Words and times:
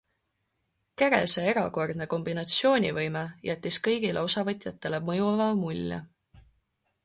Kerese 1.01 1.43
erakordne 1.51 2.07
kombinatsioonivõime 2.15 3.23
jättis 3.51 3.79
kõigile 3.89 4.25
osavõtjatele 4.29 5.05
mõjuva 5.11 5.51
mulje. 5.65 6.05